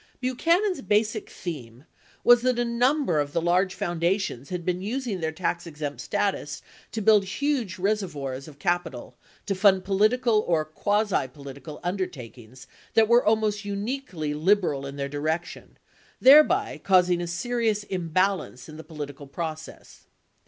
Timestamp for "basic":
0.81-1.29